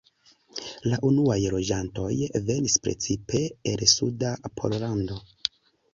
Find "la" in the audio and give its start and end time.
0.91-0.97